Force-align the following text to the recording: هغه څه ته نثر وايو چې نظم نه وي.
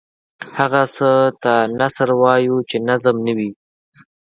هغه 0.57 0.81
څه 0.95 1.09
ته 1.41 1.53
نثر 1.79 2.09
وايو 2.21 2.57
چې 2.69 2.77
نظم 2.89 3.15
نه 3.25 3.33
وي. 3.37 3.51